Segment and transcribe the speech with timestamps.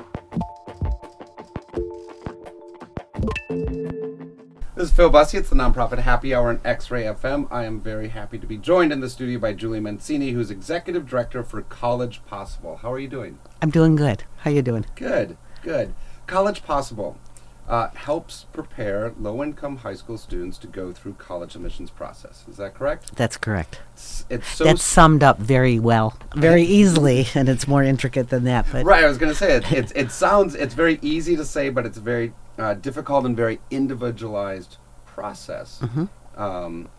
[4.84, 5.36] This is Phil Busse.
[5.36, 7.48] It's the nonprofit Happy Hour on X Ray FM.
[7.50, 11.08] I am very happy to be joined in the studio by Julie Mancini, who's executive
[11.08, 12.76] director for College Possible.
[12.82, 13.40] How are you doing?
[13.62, 14.26] I'm doing good.
[14.40, 14.86] How are you doing?
[14.96, 15.94] Good, good.
[16.28, 17.18] College Possible
[17.66, 22.44] uh, helps prepare low-income high school students to go through college admissions process.
[22.50, 23.16] Is that correct?
[23.16, 23.80] That's correct.
[23.94, 28.44] It's, it's so That's summed up very well, very easily, and it's more intricate than
[28.44, 28.66] that.
[28.70, 29.06] But right.
[29.06, 29.72] I was going to say it.
[29.72, 30.56] It, it sounds.
[30.56, 35.80] It's very easy to say, but it's very uh, difficult and very individualized process.
[35.82, 36.42] Mm-hmm.
[36.42, 36.90] Um,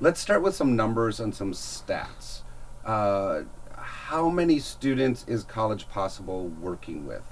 [0.00, 2.40] let's start with some numbers and some stats.
[2.84, 3.42] Uh,
[3.76, 7.22] how many students is College Possible working with?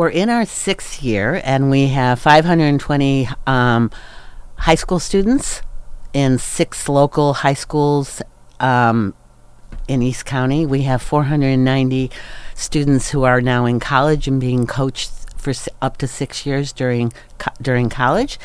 [0.00, 3.90] we're in our sixth year, and we have 520 um,
[4.56, 5.60] high school students
[6.14, 8.22] in six local high schools
[8.60, 9.12] um,
[9.88, 10.64] in East County.
[10.64, 12.10] We have 490
[12.54, 15.52] students who are now in college and being coached for
[15.82, 18.38] up to six years during co- during college,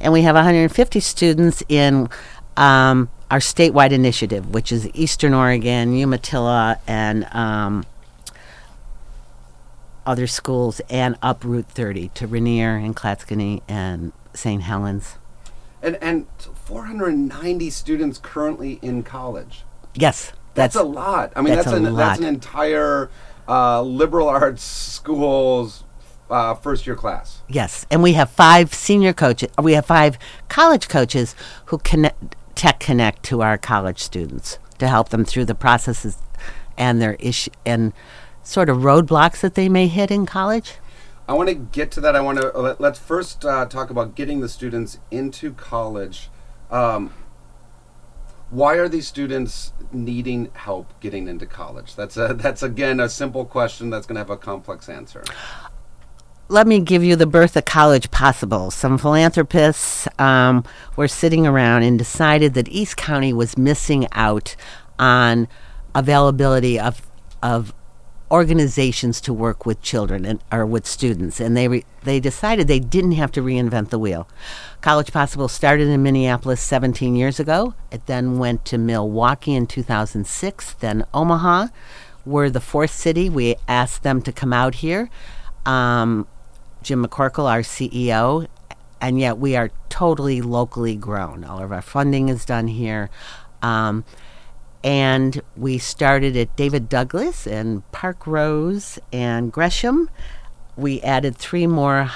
[0.00, 2.08] and we have 150 students in
[2.56, 7.86] um, our statewide initiative, which is Eastern Oregon, Umatilla, and um,
[10.04, 14.62] other schools, and up Route 30 to Rainier and Clatskanie and St.
[14.62, 15.16] Helens.
[15.82, 16.26] And and
[16.64, 19.64] 490 students currently in college.
[19.94, 21.32] Yes, That's, that's, a lot.
[21.34, 23.10] I mean, that's that's, an that's an entire
[23.48, 25.84] uh, liberal arts schools
[26.32, 27.42] uh, first year class.
[27.48, 29.50] yes, and we have five senior coaches.
[29.62, 35.10] We have five college coaches who connect, tech connect to our college students to help
[35.10, 36.18] them through the processes
[36.76, 37.92] and their issue and
[38.42, 40.74] sort of roadblocks that they may hit in college.
[41.28, 42.16] I want to get to that.
[42.16, 46.28] I want to let, let's first uh, talk about getting the students into college.
[46.70, 47.12] Um,
[48.50, 51.94] why are these students needing help getting into college?
[51.94, 55.24] That's a that's again a simple question that's going to have a complex answer.
[56.48, 58.70] Let me give you the birth of college possible.
[58.70, 60.64] Some philanthropists um,
[60.96, 64.54] were sitting around and decided that East County was missing out
[64.98, 65.48] on
[65.94, 67.02] availability of
[67.42, 67.74] of
[68.30, 72.80] organizations to work with children and or with students, and they re- they decided they
[72.80, 74.26] didn't have to reinvent the wheel.
[74.80, 77.74] College Possible started in Minneapolis 17 years ago.
[77.90, 81.68] It then went to Milwaukee in 2006, then Omaha.
[82.24, 83.28] We're the fourth city.
[83.28, 85.10] We asked them to come out here.
[85.66, 86.26] Um,
[86.82, 88.46] Jim McCorkell, our CEO,
[89.00, 91.44] and yet we are totally locally grown.
[91.44, 93.10] All of our funding is done here.
[93.62, 94.04] Um,
[94.84, 100.10] and we started at David Douglas and Parkrose and Gresham.
[100.76, 102.10] We added three more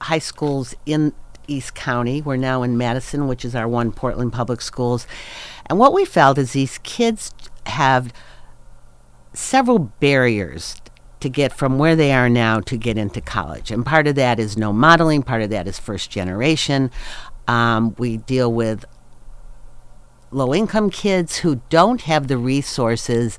[0.00, 1.14] high schools in
[1.46, 2.20] East County.
[2.20, 5.06] We're now in Madison, which is our one Portland Public Schools.
[5.66, 7.32] And what we felt is these kids
[7.66, 8.12] have
[9.32, 10.76] several barriers
[11.20, 13.70] to get from where they are now to get into college.
[13.70, 16.90] And part of that is no modeling, part of that is first generation.
[17.46, 18.84] Um, we deal with
[20.30, 23.38] low income kids who don't have the resources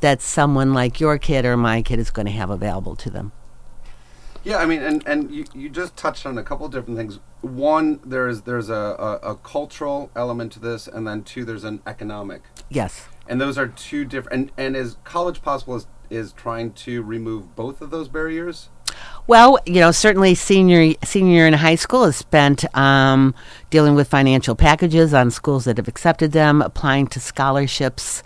[0.00, 3.32] that someone like your kid or my kid is going to have available to them.
[4.44, 7.18] Yeah, I mean, and, and you, you just touched on a couple different things.
[7.40, 11.82] One, there's there's a, a, a cultural element to this, and then two, there's an
[11.84, 12.42] economic.
[12.68, 13.08] Yes.
[13.26, 14.52] And those are two different.
[14.56, 18.68] And, and is College Possible is, is trying to remove both of those barriers?
[19.26, 23.34] Well, you know, certainly senior senior in high school is spent um,
[23.70, 28.22] dealing with financial packages on schools that have accepted them, applying to scholarships.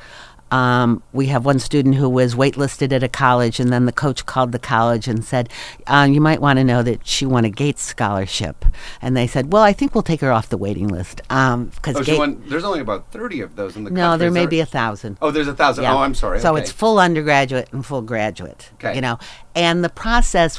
[0.50, 4.26] Um, we have one student who was waitlisted at a college, and then the coach
[4.26, 5.48] called the college and said,
[5.86, 8.64] uh, "You might want to know that she won a Gates scholarship."
[9.00, 12.02] And they said, "Well, I think we'll take her off the waiting list because Oh,
[12.02, 14.18] she won, there's only about 30 of those in the no, country.
[14.18, 15.18] there is may be a thousand.
[15.22, 15.84] Oh, there's a thousand.
[15.84, 15.94] Yeah.
[15.94, 16.40] Oh, I'm sorry.
[16.40, 16.62] So okay.
[16.62, 18.70] it's full undergraduate and full graduate.
[18.74, 18.94] Okay.
[18.96, 19.18] You know,
[19.54, 20.58] and the process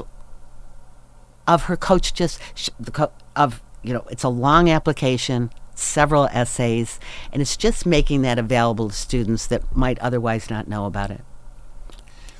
[1.47, 5.49] of her coach just sh- the co- of you know it's a long application.
[5.81, 6.99] Several essays,
[7.31, 11.21] and it's just making that available to students that might otherwise not know about it.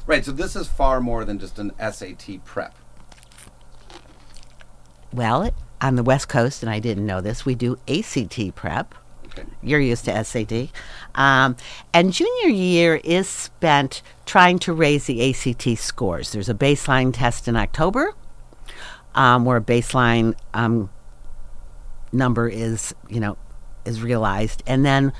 [0.05, 0.25] Right.
[0.25, 2.75] So this is far more than just an SAT prep.
[5.13, 8.95] Well, on the West Coast, and I didn't know this, we do ACT prep.
[9.27, 9.43] Okay.
[9.61, 10.69] You're used to SAT.
[11.15, 11.55] Um,
[11.93, 16.31] and junior year is spent trying to raise the ACT scores.
[16.31, 18.13] There's a baseline test in October
[19.15, 20.89] um, where a baseline um,
[22.11, 23.37] number is, you know,
[23.85, 24.63] is realized.
[24.65, 25.13] And then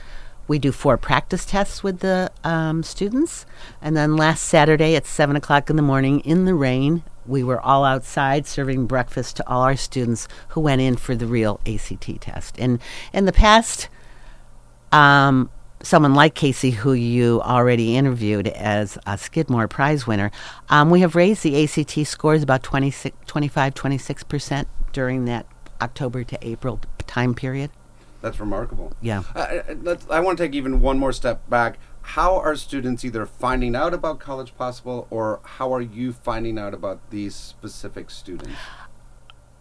[0.48, 3.46] we do four practice tests with the um, students.
[3.82, 7.62] And then last Saturday at 7 o'clock in the morning in the rain, we were
[7.62, 12.22] all outside serving breakfast to all our students who went in for the real ACT
[12.22, 12.58] test.
[12.60, 12.82] And
[13.14, 13.90] in the past,
[14.92, 15.50] um,
[15.84, 20.32] someone like Casey, who you already interviewed as a Skidmore Prize winner,
[20.70, 25.46] um, we have raised the ACT scores about 26, 25, 26% during that
[25.82, 27.72] October to April time period.
[28.22, 28.94] That's remarkable.
[29.02, 29.24] Yeah.
[29.36, 31.80] Uh, uh, let's, I want to take even one more step back.
[32.04, 36.74] How are students either finding out about College Possible or how are you finding out
[36.74, 38.54] about these specific students?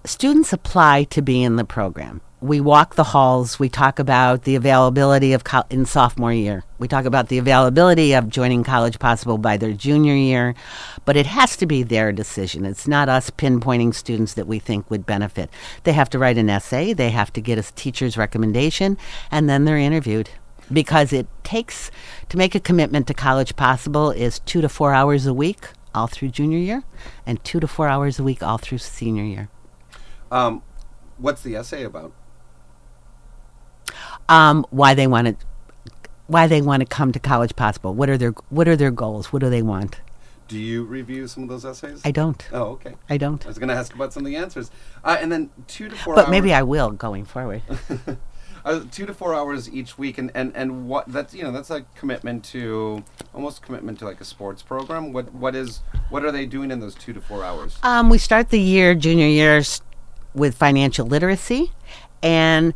[0.06, 2.22] Students apply to be in the program.
[2.40, 3.58] We walk the halls.
[3.58, 6.64] We talk about the availability of co- in sophomore year.
[6.78, 10.54] We talk about the availability of joining College Possible by their junior year,
[11.04, 12.64] but it has to be their decision.
[12.64, 15.50] It's not us pinpointing students that we think would benefit.
[15.84, 16.94] They have to write an essay.
[16.94, 18.96] They have to get a teacher's recommendation,
[19.30, 20.30] and then they're interviewed
[20.72, 21.90] because it takes
[22.30, 26.06] to make a commitment to college possible is two to four hours a week all
[26.06, 26.84] through junior year
[27.26, 29.50] and two to four hours a week all through senior year
[30.30, 30.62] Um,
[31.18, 32.12] what's the essay about?
[34.28, 35.46] um, why they want to
[36.28, 39.32] why they want to come to college possible what are their what are their goals
[39.32, 40.00] what do they want
[40.46, 42.00] Do you review some of those essays?
[42.04, 42.94] i don't Oh, okay.
[43.08, 44.70] i don't I was going to ask about some of the answers.
[45.02, 46.30] Uh, and then two to four but hours.
[46.30, 47.62] maybe i will going forward
[48.64, 51.70] uh, two to four hours each week, and, and, and what that's you know that's
[51.70, 53.02] a commitment to
[53.34, 55.12] almost commitment to like a sports program.
[55.14, 55.80] What what is
[56.10, 57.78] what are they doing in those two to four hours?
[57.82, 59.80] Um, we start the year, junior years,
[60.34, 61.72] with financial literacy,
[62.22, 62.74] and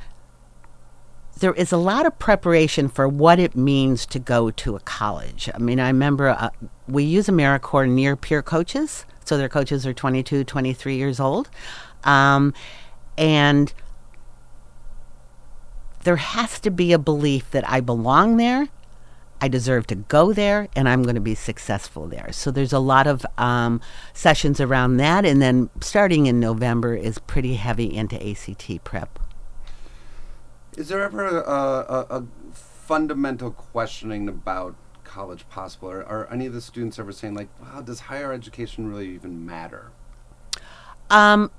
[1.38, 5.50] there is a lot of preparation for what it means to go to a college.
[5.52, 6.50] I mean, I remember uh,
[6.86, 11.50] we use AmeriCorps near peer coaches, so their coaches are 22, 23 years old.
[12.04, 12.54] Um,
[13.16, 13.72] and
[16.04, 18.68] there has to be a belief that I belong there,
[19.44, 22.32] I deserve to go there, and I'm going to be successful there.
[22.32, 23.82] So there's a lot of um,
[24.14, 29.18] sessions around that, and then starting in November is pretty heavy into ACT prep.
[30.78, 32.24] Is there ever a, a, a
[32.54, 35.90] fundamental questioning about college possible?
[35.90, 39.44] Are, are any of the students ever saying like, "Wow, does higher education really even
[39.44, 39.90] matter?"
[41.10, 41.50] Um,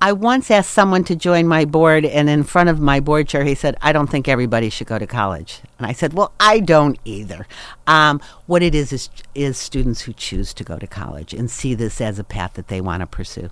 [0.00, 3.44] I once asked someone to join my board, and in front of my board chair,
[3.44, 5.60] he said, I don't think everybody should go to college.
[5.78, 7.46] And I said, Well, I don't either.
[7.86, 11.74] Um, what it is, is is students who choose to go to college and see
[11.74, 13.50] this as a path that they want to pursue.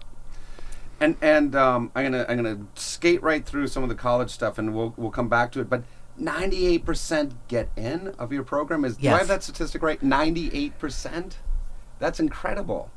[1.00, 4.58] And and um, I'm gonna I'm gonna skate right through some of the college stuff,
[4.58, 5.70] and we'll we'll come back to it.
[5.70, 5.84] But
[6.20, 10.00] 98% get in of your program is do I have that statistic right?
[10.00, 11.32] 98%.
[11.98, 12.90] That's incredible.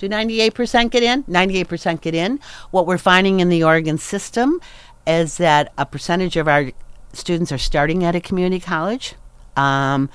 [0.00, 1.24] Do 98% get in?
[1.24, 2.40] 98% get in.
[2.70, 4.58] What we're finding in the Oregon system
[5.06, 6.72] is that a percentage of our
[7.12, 9.14] students are starting at a community college
[9.56, 10.08] um,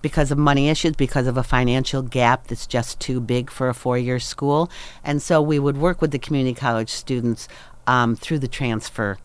[0.00, 3.74] because of money issues, because of a financial gap that's just too big for a
[3.74, 4.70] four year school.
[5.04, 7.46] And so we would work with the community college students
[7.86, 9.18] um, through the transfer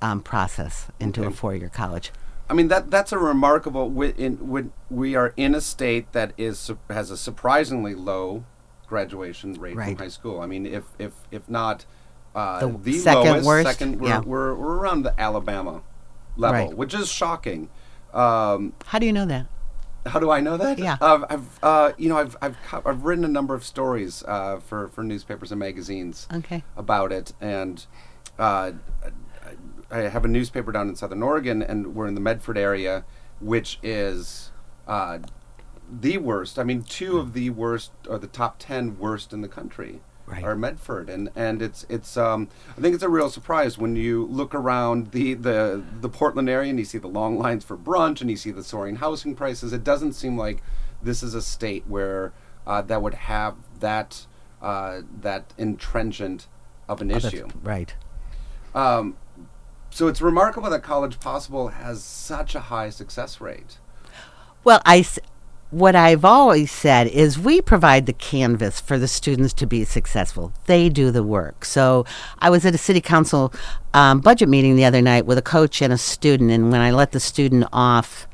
[0.00, 2.12] um, process into a four year college.
[2.48, 3.88] I mean that that's a remarkable.
[3.88, 8.44] wi- In, when we are in a state that is has a surprisingly low
[8.88, 9.96] graduation rate Right.
[9.96, 10.40] from high school.
[10.40, 11.84] I mean, if if if not
[12.34, 13.68] uh, The the, second lowest, worst?
[13.68, 14.20] second, we're, Yeah.
[14.20, 15.82] we're we're around the Alabama
[16.36, 16.76] level, Right.
[16.76, 17.68] which is shocking.
[18.14, 19.46] Um, How do you know that?
[20.06, 20.78] how do I know that?
[20.78, 20.96] Yeah.
[21.02, 24.88] Uh, I've uh, you know I've I've I've written a number of stories uh, for
[24.88, 26.62] for newspapers and magazines Okay.
[26.78, 27.84] about it, and
[28.38, 28.72] uh,
[29.90, 33.04] I have a newspaper down in Southern Oregon, and we're in the Medford area,
[33.40, 34.50] which is
[34.86, 35.18] uh,
[35.90, 36.58] the worst.
[36.58, 40.44] I mean, two of the worst, or the top ten worst in the country, Right.
[40.44, 42.16] are Medford, and and it's it's.
[42.16, 46.48] Um, I think it's a real surprise when you look around the the the Portland
[46.50, 49.34] area and you see the long lines for brunch, and you see the soaring housing
[49.34, 49.72] prices.
[49.72, 50.62] It doesn't seem like
[51.02, 52.32] this is a state where
[52.66, 54.26] uh, that would have that
[54.60, 56.46] uh, that entrenchant
[56.88, 57.48] of an Oh, issue.
[57.62, 57.94] Right.
[58.74, 59.16] Um,
[59.90, 63.78] so it's remarkable that College Possible has such a high success rate.
[64.64, 65.18] Well, I, s-
[65.70, 70.52] what I've always said is we provide the canvas for the students to be successful.
[70.66, 71.64] They do the work.
[71.64, 72.06] So
[72.38, 73.52] I was at a city council
[73.92, 76.90] um, budget meeting the other night with a coach and a student, and when I
[76.90, 78.26] let the student off,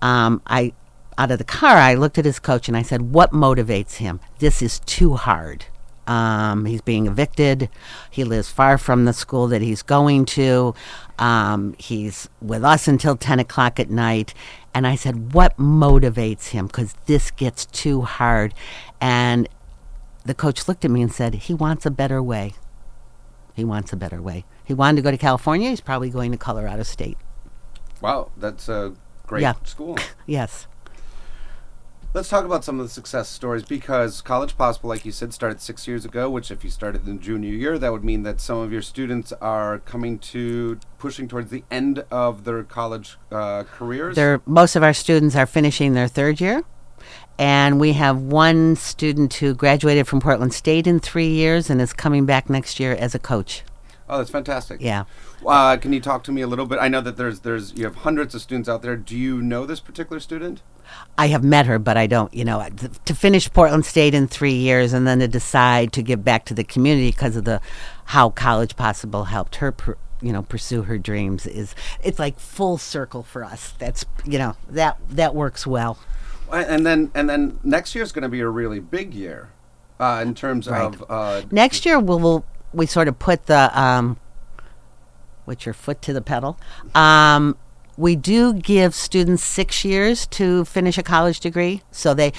[0.00, 0.72] um, I
[1.18, 4.20] out of the car, I looked at his coach and I said, "What motivates him?
[4.38, 5.66] This is too hard."
[6.06, 7.68] Um, he's being evicted.
[8.10, 10.74] He lives far from the school that he's going to.
[11.18, 14.34] Um, he's with us until 10 o'clock at night.
[14.74, 16.66] And I said, What motivates him?
[16.66, 18.54] Because this gets too hard.
[19.00, 19.48] And
[20.24, 22.54] the coach looked at me and said, He wants a better way.
[23.54, 24.44] He wants a better way.
[24.64, 25.68] He wanted to go to California.
[25.70, 27.18] He's probably going to Colorado State.
[28.00, 28.94] Wow, that's a
[29.26, 29.54] great Yeah.
[29.64, 29.98] school.
[30.26, 30.66] Yes.
[32.14, 35.62] Let's talk about some of the success stories because College Possible, like you said, started
[35.62, 36.28] six years ago.
[36.28, 39.32] Which, if you started in junior year, that would mean that some of your students
[39.40, 44.14] are coming to pushing towards the end of their college uh, careers.
[44.14, 46.64] They're, most of our students are finishing their third year.
[47.38, 51.94] And we have one student who graduated from Portland State in three years and is
[51.94, 53.62] coming back next year as a coach.
[54.10, 54.82] oh, that's fantastic.
[54.82, 55.04] Yeah.
[55.46, 56.78] Uh, can you talk to me a little bit?
[56.80, 58.96] I know that there's there's you have hundreds of students out there.
[58.96, 60.62] Do you know this particular student?
[61.16, 64.28] I have met her, but I don't, you know, th- to finish Portland State in
[64.28, 67.60] three years and then to decide to give back to the community because of the
[68.06, 72.76] how College Possible helped her, pr- you know, pursue her dreams is it's like full
[72.78, 73.72] circle for us.
[73.78, 75.98] That's you know that that works well.
[76.52, 79.48] And then and then next year is going to be a really big year
[79.98, 80.82] uh, in terms Right.
[80.94, 82.44] of uh, Next year we'll, we'll
[82.74, 84.18] we sort of put the um,
[85.46, 86.58] with your foot to the pedal.
[86.94, 87.56] Um,
[87.96, 92.32] we do give students six years to finish a college degree, so they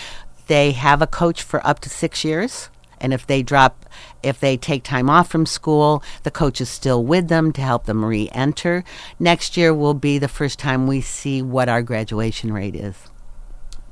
[0.47, 2.69] they have a coach for up to six years.
[2.99, 3.85] And if they drop,
[4.23, 7.85] if they take time off from school, the coach is still with them to help
[7.85, 8.85] them re-enter.
[9.19, 12.95] Next year will be the first time we see what our graduation rate is.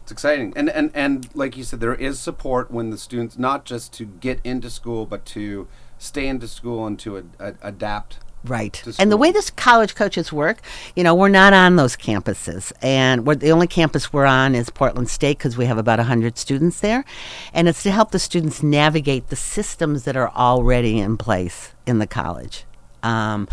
[0.03, 3.65] It's exciting, and and and like you said, there is support when the students not
[3.65, 8.19] just to get into school, but to stay into school and to ad- ad- adapt.
[8.43, 8.83] Right.
[8.97, 10.61] And the way this college coaches work,
[10.95, 12.71] you know, we're not on those campuses.
[12.81, 16.37] And we're, the only campus we're on is Portland State because we have about 100
[16.39, 17.05] students there.
[17.53, 21.99] And it's to help the students navigate the systems that are already in place in
[21.99, 22.65] the college.
[23.03, 23.47] Um,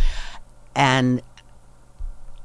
[0.74, 1.22] and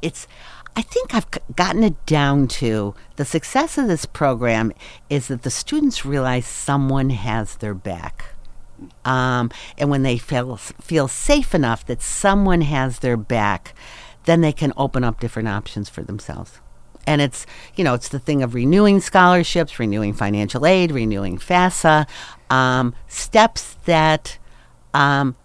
[0.01, 0.27] it's
[0.75, 4.73] I think I've gotten it down to the success of this program
[5.07, 8.32] is that the students realize someone has their back.
[9.05, 13.73] Um, and when they feel feel safe enough that someone has their back,
[14.25, 16.59] then they can open up different options for themselves.
[17.05, 22.07] And it's you know it's the thing of renewing scholarships, renewing financial aid, renewing FAFSA,
[22.49, 24.37] um, steps that
[24.93, 25.35] um,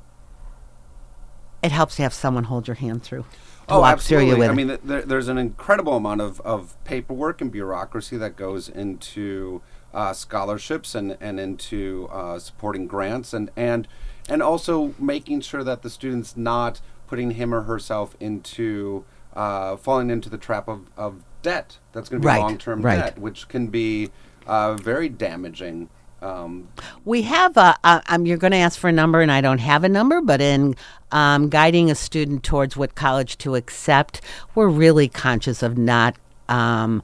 [1.62, 3.24] it helps to have someone hold your hand through.
[3.68, 4.30] Oh, walk through absolutely.
[4.30, 8.34] you with I mean, there, there's an incredible amount of, of paperwork and bureaucracy that
[8.36, 9.60] goes into
[9.94, 13.88] uh, scholarships and and into uh, supporting grants and and
[14.28, 19.04] and also making sure that the student's not putting him or herself into
[19.34, 21.78] uh, falling into the trap of, of debt.
[21.92, 22.96] That's going to be Right, long term right.
[22.96, 24.10] debt, which can be
[24.46, 25.88] uh, very damaging.
[26.20, 26.68] Um,
[27.04, 29.60] We have a, a um, you're going to ask for a number, and I don't
[29.60, 30.74] have a number, but in
[31.12, 34.20] um, guiding a student towards what college to accept,
[34.54, 36.16] we're really conscious of not
[36.48, 37.02] um,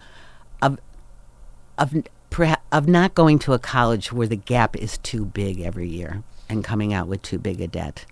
[0.61, 0.79] of
[1.79, 1.95] of
[2.73, 6.65] of not going to a college where the gap is too big every year and
[6.65, 8.05] coming out with too big a debt.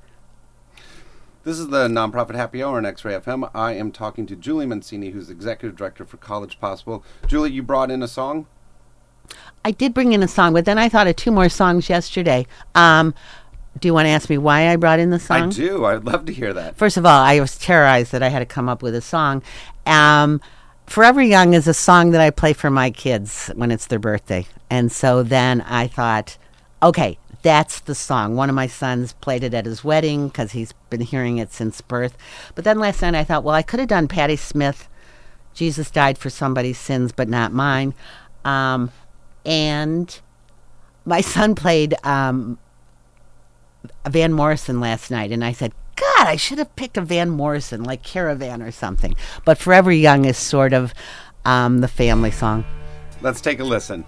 [1.45, 3.51] This is the nonprofit happy hour on X-Ray FM.
[3.53, 7.05] I am talking to Julie Mancini, who's executive director for College Possible.
[7.27, 8.47] Julie, you brought in a song.
[9.65, 12.47] I did bring in a song, but then I thought of two more songs yesterday.
[12.77, 13.15] Um,
[13.81, 15.43] do you want to ask me why I brought in the song?
[15.43, 15.85] I do.
[15.85, 16.77] I'd love to hear that.
[16.77, 19.43] First of all, I was terrorized that I had to come up with a song.
[19.87, 20.41] Um,
[20.87, 24.47] Forever Young is a song that I play for my kids when it's their birthday.
[24.69, 26.37] And so then I thought,
[26.83, 28.37] okay, that's the song.
[28.37, 31.81] One of my sons played it at his wedding because he's been hearing it since
[31.81, 32.17] birth.
[32.55, 34.89] But then last night I thought, well, I could have done Patti Smith,
[35.55, 37.95] Jesus died for somebody's sins, but not mine.
[38.45, 38.91] Um,
[39.45, 40.21] and
[41.05, 42.59] my son played um,
[44.09, 47.83] Van Morrison last night, and I said, God, I should have picked a Van Morrison,
[47.85, 49.15] like Caravan or something.
[49.45, 50.95] But Forever Young is sort of
[51.45, 52.65] um, the family song.
[53.21, 54.05] Let's take a listen.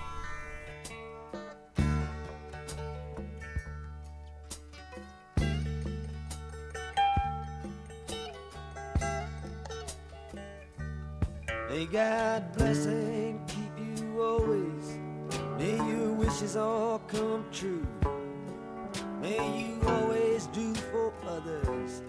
[11.71, 14.99] May God bless and keep you always.
[15.59, 17.87] May your wishes all come true.
[19.21, 20.14] May you always do for
[21.27, 22.03] others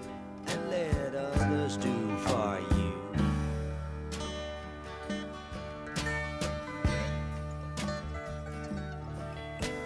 [0.47, 2.93] and let others do for you.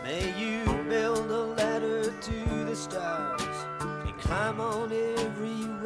[0.04, 3.42] May you build a ladder to the stars
[3.80, 5.79] and climb on every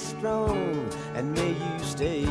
[0.00, 2.26] strong, and may you stay.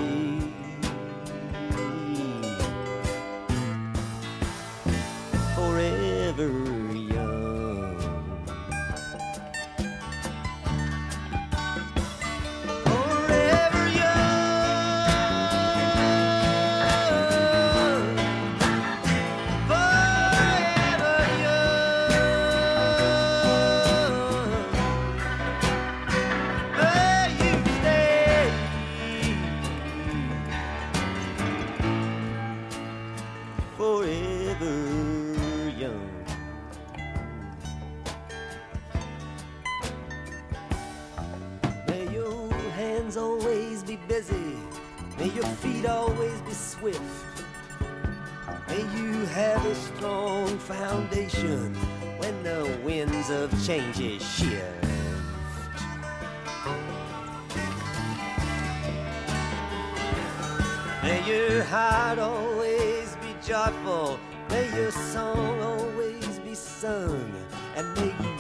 [5.56, 6.81] Forever
[61.04, 64.20] May your heart always be joyful.
[64.50, 67.34] May your song always be sung.
[67.76, 68.31] And may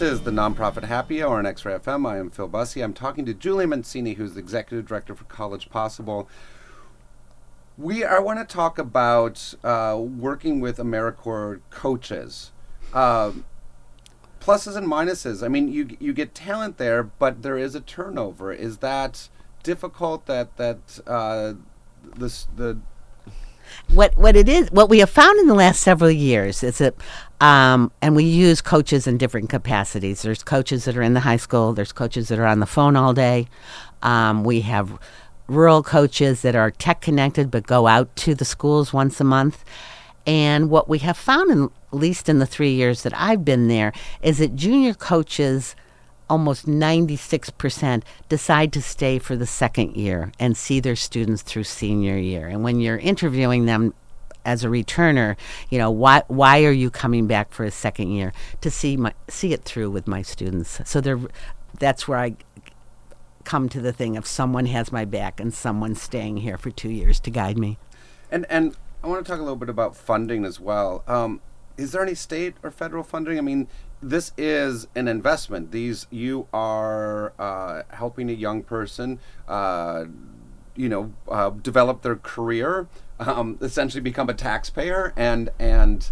[0.00, 2.08] This is the nonprofit Happy Hour on X-Ray FM.
[2.08, 2.82] I am Phil Busse.
[2.82, 6.26] I'm talking to Julie Mancini, who's the executive director for College Possible.
[7.76, 12.50] We I want to talk about uh, working with AmeriCorps coaches.
[12.94, 13.44] Um
[14.40, 15.44] pluses and minuses.
[15.44, 18.54] I mean, you you get talent there, but there is a turnover.
[18.54, 19.28] Is that
[19.62, 20.24] difficult?
[20.24, 21.52] That that uh,
[22.16, 22.78] this the
[23.92, 26.94] what what it is what we have found in the last several years is that
[27.40, 30.22] um, and we use coaches in different capacities.
[30.22, 31.72] There's coaches that are in the high school.
[31.72, 33.48] There's coaches that are on the phone all day.
[34.02, 34.98] Um, we have
[35.46, 39.64] rural coaches that are tech connected but go out to the schools once a month.
[40.26, 43.66] And what we have found in, at least in the three years that i've been
[43.66, 45.74] there is that junior coaches
[46.30, 52.16] almost 96% decide to stay for the second year and see their students through senior
[52.16, 52.46] year.
[52.46, 53.92] And when you're interviewing them
[54.44, 55.36] as a returner,
[55.68, 59.12] you know, why why are you coming back for a second year to see my
[59.28, 60.80] see it through with my students?
[60.84, 61.20] So they're
[61.78, 62.36] that's where I
[63.44, 66.90] come to the thing of someone has my back and someone's staying here for 2
[66.90, 67.78] years to guide me.
[68.30, 71.02] And and I want to talk a little bit about funding as well.
[71.06, 71.40] Um,
[71.78, 73.38] is there any state or federal funding?
[73.38, 73.66] I mean,
[74.02, 75.72] this is an investment.
[75.72, 80.04] These you are uh, helping a young person, uh,
[80.80, 82.88] you know, uh, develop their career,
[83.18, 86.10] um, essentially become a taxpayer, and and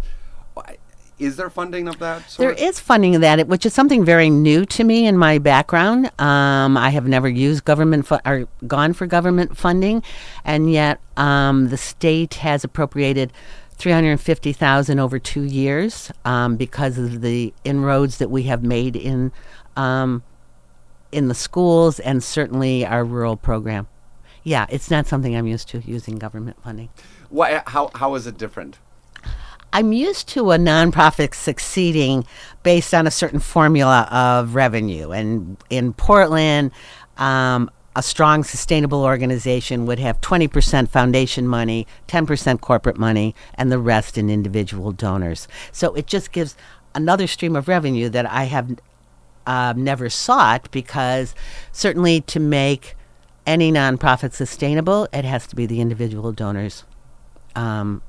[1.17, 2.29] is there funding of that?
[2.29, 2.37] Sort?
[2.37, 6.11] There is funding of that, which is something very new to me in my background.
[6.19, 10.03] Um, I have never used government fu- or gone for government funding,
[10.45, 13.33] and yet um, the state has appropriated
[13.77, 19.31] 350,000 over two years um, because of the inroads that we have made in
[19.75, 20.21] um,
[21.11, 23.87] in the schools and certainly our rural program.
[24.49, 26.89] Yeah, it's not something I'm used to using government funding.
[27.29, 27.61] Why?
[27.67, 27.91] How?
[27.93, 28.79] How is it different?
[29.71, 32.25] I'm used to a nonprofit succeeding
[32.63, 36.71] based on a certain formula of revenue, and in Portland,
[37.17, 43.77] um, a strong, sustainable organization would have 20% foundation money, 10% corporate money, and the
[43.77, 45.47] rest in individual donors.
[45.71, 46.55] So it just gives
[46.95, 48.79] another stream of revenue that I have
[49.45, 51.35] uh, never sought because
[51.71, 52.95] certainly to make
[53.45, 56.83] any nonprofit sustainable, it has to be the individual donors
[57.55, 58.01] um,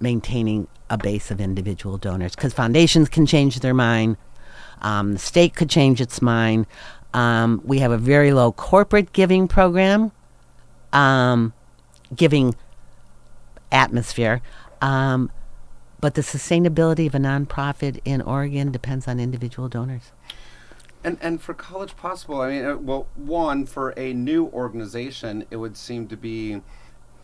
[0.00, 4.16] maintaining a base of individual donors because foundations can change their mind.
[4.80, 6.66] Um, the state could change its mind.
[7.14, 10.12] Um, we have a very low corporate giving program,
[10.92, 11.52] um,
[12.14, 12.54] giving
[13.70, 14.42] atmosphere.
[14.80, 15.30] Um,
[16.00, 20.10] but the sustainability of a nonprofit in Oregon depends on individual donors.
[21.04, 25.56] And and for College Possible, I mean, uh, well, one for a new organization, it
[25.56, 26.62] would seem to be.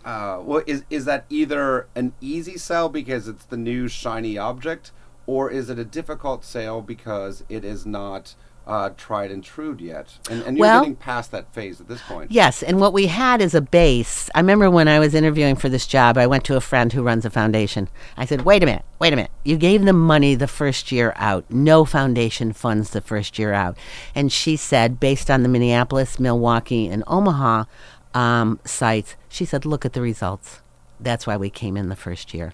[0.04, 4.90] Uh, well, is is that either an easy sell because it's the new shiny object,
[5.26, 8.34] or is it a difficult sale because it is not
[8.68, 10.18] uh, tried and true yet.
[10.30, 12.30] And, and you're well, getting past that phase at this point.
[12.30, 14.28] Yes, and what we had is a base.
[14.34, 17.02] I remember when I was interviewing for this job, I went to a friend who
[17.02, 17.88] runs a foundation.
[18.16, 19.30] I said, wait a minute, wait a minute.
[19.42, 21.50] You gave them money the first year out.
[21.50, 23.78] No foundation funds the first year out.
[24.14, 27.64] And she said, based on the Minneapolis, Milwaukee, and Omaha
[28.12, 30.60] um, sites, she said, look at the results.
[31.00, 32.52] That's why we came in the first year.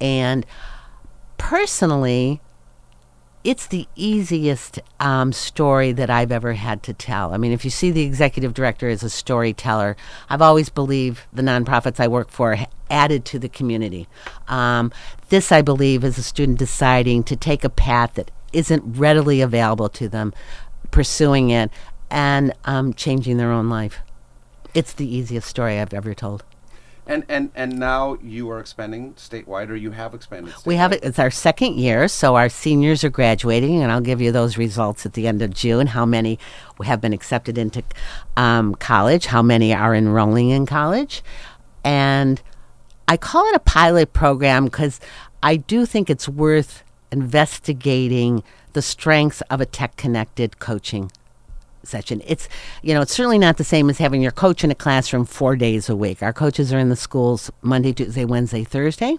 [0.00, 0.46] And
[1.36, 2.40] personally,
[3.44, 7.32] it's the easiest um, story that I've ever had to tell.
[7.32, 9.96] I mean, if you see the executive director as a storyteller,
[10.28, 12.56] I've always believed the nonprofits I work for
[12.90, 14.08] added to the community.
[14.48, 14.92] Um,
[15.28, 19.88] this, I believe, is a student deciding to take a path that isn't readily available
[19.90, 20.32] to them,
[20.90, 21.70] pursuing it,
[22.10, 24.00] and um, changing their own life.
[24.74, 26.44] It's the easiest story I've ever told.
[27.08, 30.52] And and and now you are expanding statewide, or you have expanded.
[30.52, 30.66] Statewide.
[30.66, 31.02] We have it.
[31.02, 35.06] It's our second year, so our seniors are graduating, and I'll give you those results
[35.06, 35.86] at the end of June.
[35.86, 36.38] How many
[36.84, 37.82] have been accepted into
[38.36, 39.24] um, college?
[39.24, 41.22] How many are enrolling in college?
[41.82, 42.42] And
[43.08, 45.00] I call it a pilot program because
[45.42, 48.42] I do think it's worth investigating
[48.74, 51.10] the strengths of a tech connected coaching
[51.82, 52.22] session.
[52.26, 52.48] It's
[52.82, 55.56] you know, it's certainly not the same as having your coach in a classroom 4
[55.56, 56.22] days a week.
[56.22, 59.18] Our coaches are in the schools Monday, Tuesday, Wednesday, Thursday.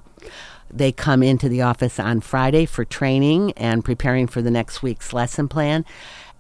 [0.72, 5.14] They come into the office on Friday for training and preparing for the next week's
[5.14, 5.84] lesson plan.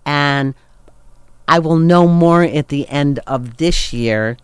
[0.05, 0.53] And
[1.47, 4.38] I will know more at the end of this year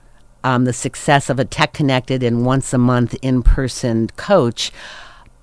[0.44, 4.72] um, the success of a tech connected and once a month in person coach.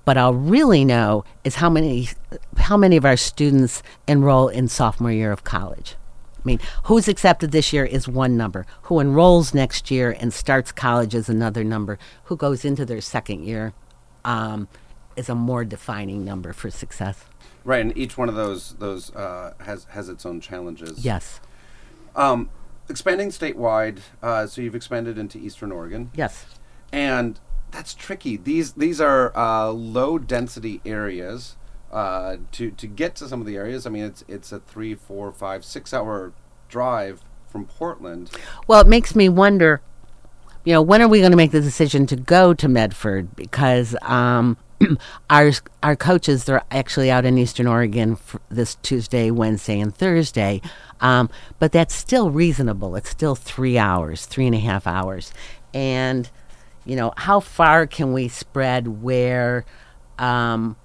[0.05, 2.09] But I'll really know is how many
[2.57, 5.95] how many of our students enroll in sophomore year of college.
[6.43, 8.65] I mean, who's accepted this year is one number.
[8.83, 11.97] Who enrolls next year and starts college is another number.
[12.25, 13.73] Who goes into their second year
[14.25, 14.67] um,
[15.15, 17.23] is a more defining number for success.
[17.63, 21.05] Right, and each one of those those uh, has has its own challenges.
[21.05, 21.39] Yes.
[22.13, 22.49] Um,
[22.89, 26.11] expanding statewide, uh, so you've expanded into Eastern Oregon.
[26.13, 26.45] Yes.
[26.91, 27.39] And
[27.71, 28.35] that's tricky.
[28.35, 31.55] These these are uh, low density areas
[31.93, 33.85] uh, to to get to some of the areas.
[33.85, 36.33] I mean, it's it's a three, four, five, six hour
[36.67, 38.31] drive from Portland.
[38.67, 39.79] Well, it makes me wonder.
[40.65, 43.35] You know, when are we going to make the decision to go to Medford?
[43.35, 44.57] Because um,
[45.29, 45.51] our
[45.83, 48.17] our coaches they're actually out in Eastern Oregon
[48.49, 50.61] this Tuesday, Wednesday, and Thursday.
[50.99, 51.29] Um,
[51.59, 52.95] but that's still reasonable.
[52.95, 55.31] It's still three hours, three and a half hours,
[55.75, 56.29] and
[56.85, 59.65] you know how far can we spread where
[60.17, 60.77] um,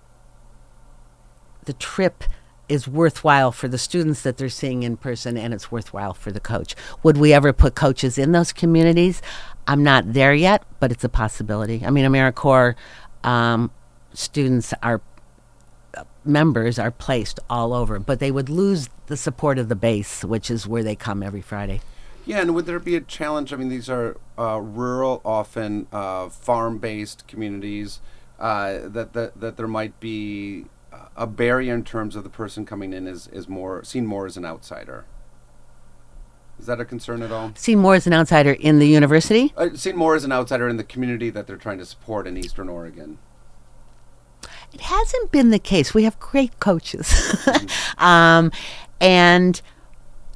[1.69, 2.25] the trip
[2.67, 6.41] is worthwhile for the students that they're seeing in person and it's worthwhile for the
[6.41, 6.75] coach.
[7.03, 9.21] Would we ever put coaches in those communities?
[9.67, 11.85] I'm not there yet, but it's a possibility.
[11.85, 12.75] I mean, AmeriCorps
[13.23, 13.71] um,
[14.15, 15.03] students are
[16.25, 20.51] members are placed all over, but they would lose the support of the base, which
[20.51, 21.83] is where they come every Friday.
[22.25, 23.53] Yeah, and would there be a challenge?
[23.53, 28.01] I mean, these are uh, rural, often uh, farm-based communities.
[28.39, 30.65] Uh, that, that that there might be
[31.19, 34.37] a barrier in terms of the person coming in is is more seen more as
[34.37, 35.05] an outsider.
[36.59, 37.53] Is that a concern at all?
[37.55, 39.53] Seen more as an outsider in the university?
[39.57, 42.37] Uh, seen more as an outsider in the community that they're trying to support in
[42.37, 43.19] Eastern Oregon.
[44.73, 45.95] It hasn't been the case.
[45.95, 47.37] We have great coaches.
[47.99, 48.51] um,
[49.01, 49.63] and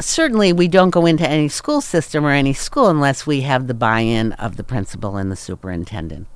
[0.01, 3.75] certainly we don't go into any school system or any school unless we have the
[3.75, 6.29] buy in of the principal and the superintendent.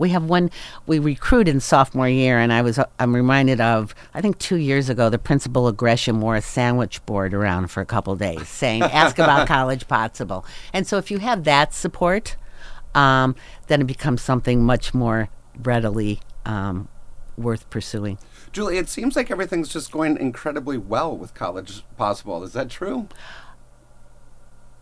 [0.00, 0.50] We have one
[0.86, 4.88] we recruit in sophomore year, and I was I'm reminded of I think two years
[4.88, 8.82] ago the principal of Gresham wore a sandwich board around for a couple days saying
[8.82, 12.36] ask about college possible, and so if you have that support,
[12.94, 13.36] um,
[13.66, 15.28] then it becomes something much more
[15.62, 16.88] readily um,
[17.36, 18.16] worth pursuing.
[18.52, 22.42] Julie, it seems like everything's just going incredibly well with College Possible.
[22.42, 23.06] Is that true?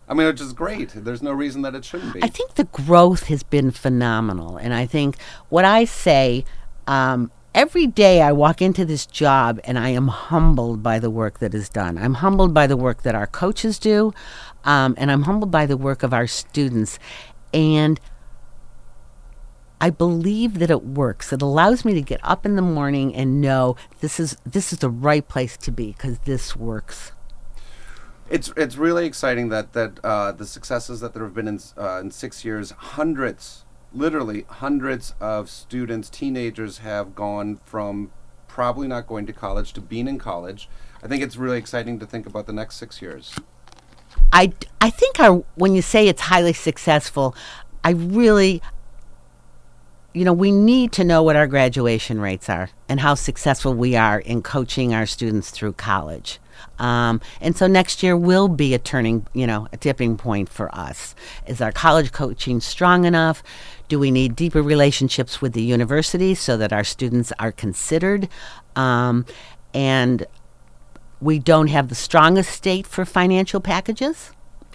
[0.09, 0.89] I mean, which is great.
[0.95, 2.23] There's no reason that it shouldn't be.
[2.23, 4.57] I think the growth has been phenomenal.
[4.57, 5.17] And I think
[5.49, 6.45] what I say
[6.87, 11.37] um, every day I walk into this job and I am humbled by the work
[11.39, 11.99] that is done.
[11.99, 14.11] I'm humbled by the work that our coaches do,
[14.63, 16.97] um, and I'm humbled by the work of our students.
[17.53, 17.99] And
[19.79, 21.31] I believe that it works.
[21.31, 24.79] It allows me to get up in the morning and know this is this is
[24.79, 27.11] the right place to be because this works.
[28.29, 31.99] It's it's really exciting that that uh, the successes that there have been in uh,
[31.99, 38.11] in six years, hundreds, literally hundreds of students, teenagers have gone from
[38.47, 40.69] probably not going to college to being in college.
[41.03, 43.33] I think it's really exciting to think about the next six years.
[44.33, 47.35] I, I think our, when you say it's highly successful,
[47.83, 48.61] I really
[50.13, 53.95] you know, we need to know what our graduation rates are and how successful we
[53.95, 56.39] are in coaching our students through college.
[56.77, 60.73] Um, and so next year will be a turning, you know, a tipping point for
[60.73, 61.15] us.
[61.45, 63.43] Is our college coaching strong enough?
[63.87, 68.29] Do we need deeper relationships with the university so that our students are considered?
[68.75, 69.25] Um,
[69.73, 70.25] and
[71.21, 74.31] we don't have the strongest state for financial packages.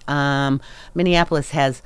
[0.07, 0.61] Um,
[0.95, 1.83] Minneapolis has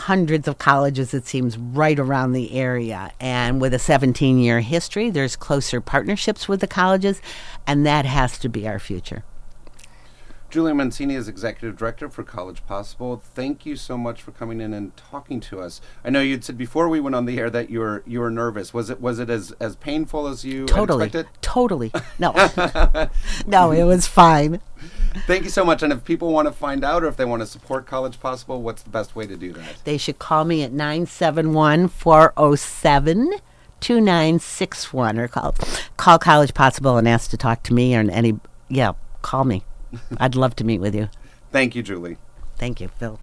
[0.00, 3.12] hundreds of colleges, it seems, right around the area.
[3.20, 7.20] And with a 17 year history, there's closer partnerships with the colleges,
[7.66, 9.24] and that has to be our future.
[10.50, 13.22] Julia Mancini is Executive Director for College Possible.
[13.34, 15.80] Thank you so much for coming in and talking to us.
[16.04, 18.32] I know you'd said before we went on the air that you were you were
[18.32, 18.74] nervous.
[18.74, 21.32] Was it was it as, as painful as you totally expected?
[21.40, 21.92] Totally.
[22.18, 22.32] No.
[23.46, 24.60] no, it was fine.
[25.28, 25.84] Thank you so much.
[25.84, 28.60] And if people want to find out or if they want to support College Possible,
[28.60, 29.76] what's the best way to do that?
[29.84, 33.34] They should call me at 971 407
[33.78, 35.54] 2961 or call,
[35.96, 39.62] call College Possible and ask to talk to me or any, yeah, call me.
[40.18, 41.08] I'd love to meet with you.
[41.50, 42.16] Thank you, Julie.
[42.56, 43.18] Thank you, Phil.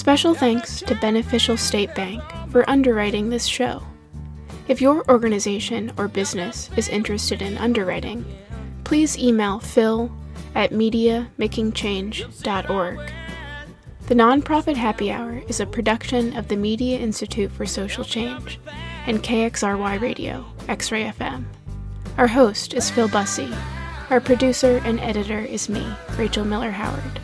[0.00, 3.82] Special thanks to Beneficial State Bank for underwriting this show.
[4.66, 8.24] If your organization or business is interested in underwriting,
[8.84, 10.10] please email phil
[10.54, 13.12] at mediamakingchange.org.
[14.06, 18.58] The Nonprofit Happy Hour is a production of the Media Institute for Social Change
[19.06, 21.44] and KXRY Radio, X Ray FM.
[22.16, 23.54] Our host is Phil Busse.
[24.08, 25.86] Our producer and editor is me,
[26.16, 27.20] Rachel Miller Howard.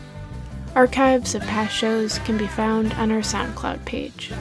[0.77, 4.31] Archives of past shows can be found on our SoundCloud page.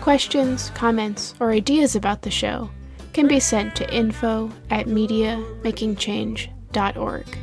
[0.00, 2.68] Questions, comments, or ideas about the show
[3.12, 7.38] can be sent to info at mediamakingchange.org.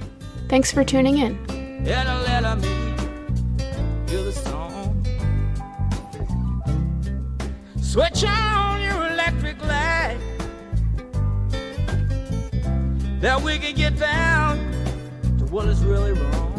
[0.50, 1.38] Thanks for tuning in.
[7.82, 10.20] Switch on your electric light
[13.22, 14.58] that we can get down
[15.38, 16.55] to what is really wrong.